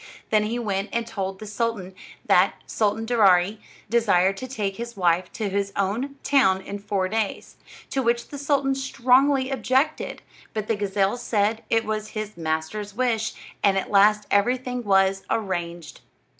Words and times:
Then 0.31 0.45
he 0.45 0.57
went 0.57 0.89
and 0.91 1.05
told 1.05 1.37
the 1.37 1.45
sultan 1.45 1.93
that 2.25 2.55
Sultan 2.65 3.05
Daaraaee 3.05 3.59
desired 3.87 4.35
to 4.37 4.47
take 4.47 4.77
his 4.77 4.97
wife 4.97 5.31
to 5.33 5.47
his 5.47 5.71
own 5.75 6.15
town 6.23 6.59
in 6.61 6.79
four 6.79 7.07
days; 7.07 7.57
to 7.91 8.01
which 8.01 8.29
the 8.29 8.39
sultan 8.39 8.73
strongly 8.73 9.51
objected; 9.51 10.23
but 10.55 10.67
the 10.67 10.75
gazelle 10.75 11.17
said 11.17 11.63
it 11.69 11.85
was 11.85 12.07
his 12.17 12.35
master's 12.35 12.95
wish, 12.95 13.33
and 13.61 13.77
at 13.77 13.91
last 13.91 14.25
everything 14.31 14.83
was 14.83 15.21
arranged. 15.29 16.01